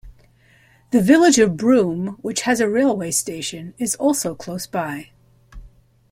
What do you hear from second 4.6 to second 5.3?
by.